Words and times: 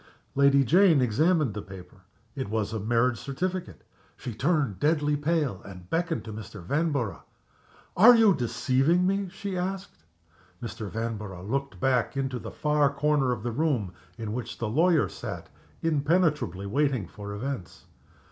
_"Lady 0.33 0.63
Jane 0.63 0.99
examined 0.99 1.53
the 1.53 1.61
paper. 1.61 1.97
It 2.35 2.49
was 2.49 2.73
a 2.73 2.79
marriage 2.79 3.19
certificate. 3.19 3.83
She 4.17 4.33
turned 4.33 4.79
deadly 4.79 5.15
pale, 5.15 5.61
and 5.63 5.87
beckoned 5.91 6.25
to 6.25 6.33
Mr. 6.33 6.59
Vanborough. 6.59 7.21
"Are 7.95 8.15
you 8.15 8.33
deceiving 8.33 9.05
me?" 9.05 9.29
she 9.29 9.55
asked. 9.55 10.03
Mr. 10.59 10.89
Vanborough 10.89 11.43
looked 11.43 11.79
back 11.79 12.17
into 12.17 12.39
the 12.39 12.49
far 12.49 12.91
corner 12.91 13.31
of 13.31 13.43
the 13.43 13.51
room, 13.51 13.93
in 14.17 14.33
which 14.33 14.57
the 14.57 14.67
lawyer 14.69 15.07
sat, 15.07 15.49
impenetrably 15.83 16.65
waiting 16.65 17.07
for 17.07 17.33
events. 17.35 17.85